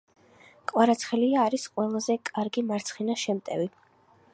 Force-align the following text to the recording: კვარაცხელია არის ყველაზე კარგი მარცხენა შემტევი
კვარაცხელია 0.71 1.43
არის 1.49 1.67
ყველაზე 1.75 2.17
კარგი 2.31 2.65
მარცხენა 2.73 3.23
შემტევი 3.27 3.75